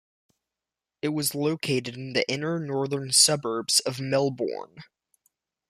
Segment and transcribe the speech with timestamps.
[1.03, 4.77] It was located in the inner northern suburbs of Melbourne.